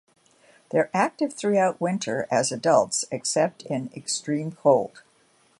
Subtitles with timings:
[0.71, 5.03] They are active throughout winter as adults, except in extreme cold.